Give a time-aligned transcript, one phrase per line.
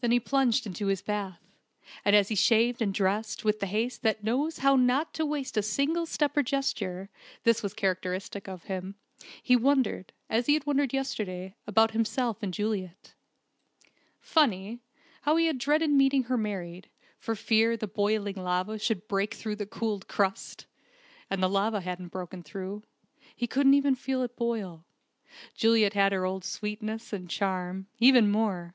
[0.00, 1.42] Then he plunged into his bath,
[2.06, 5.58] and as he shaved and dressed with the haste that knows how not to waste
[5.58, 7.10] a single step or gesture
[7.44, 8.94] (this was characteristic of him)
[9.42, 13.12] he wondered, as he had wondered yesterday, about himself and Juliet.
[14.22, 14.80] Funny,
[15.20, 16.88] how he had dreaded meeting her married,
[17.18, 20.64] for fear the boiling lava should break through the cooled crust!
[21.28, 22.84] And the lava hadn't broken through.
[23.36, 24.86] He couldn't even feel it boil.
[25.54, 28.74] Juliet had her old sweetness, and charm even more.